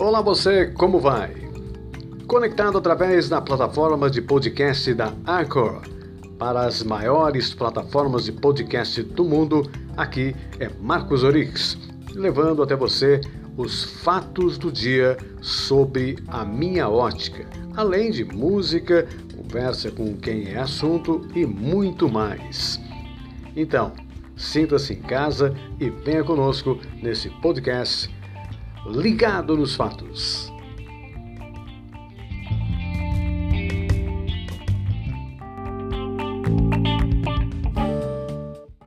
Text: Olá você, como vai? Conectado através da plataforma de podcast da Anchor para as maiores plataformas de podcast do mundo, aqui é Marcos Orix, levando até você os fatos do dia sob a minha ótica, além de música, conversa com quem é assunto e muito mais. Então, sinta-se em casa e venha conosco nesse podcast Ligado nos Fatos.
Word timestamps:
Olá 0.00 0.22
você, 0.22 0.68
como 0.68 0.98
vai? 0.98 1.30
Conectado 2.26 2.78
através 2.78 3.28
da 3.28 3.38
plataforma 3.38 4.08
de 4.08 4.22
podcast 4.22 4.94
da 4.94 5.12
Anchor 5.26 5.82
para 6.38 6.62
as 6.62 6.82
maiores 6.82 7.52
plataformas 7.52 8.24
de 8.24 8.32
podcast 8.32 9.02
do 9.02 9.26
mundo, 9.26 9.70
aqui 9.98 10.34
é 10.58 10.70
Marcos 10.80 11.22
Orix, 11.22 11.76
levando 12.14 12.62
até 12.62 12.74
você 12.74 13.20
os 13.58 13.84
fatos 14.02 14.56
do 14.56 14.72
dia 14.72 15.18
sob 15.42 16.16
a 16.28 16.46
minha 16.46 16.88
ótica, 16.88 17.46
além 17.76 18.10
de 18.10 18.24
música, 18.24 19.06
conversa 19.36 19.90
com 19.90 20.16
quem 20.16 20.48
é 20.48 20.60
assunto 20.60 21.28
e 21.34 21.44
muito 21.44 22.08
mais. 22.08 22.80
Então, 23.54 23.92
sinta-se 24.34 24.94
em 24.94 25.02
casa 25.02 25.54
e 25.78 25.90
venha 25.90 26.24
conosco 26.24 26.78
nesse 27.02 27.28
podcast 27.42 28.08
Ligado 28.86 29.56
nos 29.56 29.76
Fatos. 29.76 30.49